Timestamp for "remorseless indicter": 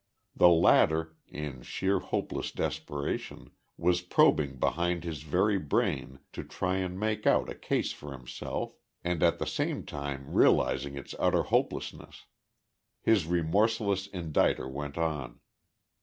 13.27-14.67